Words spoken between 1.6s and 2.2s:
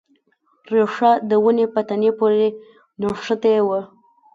په تنې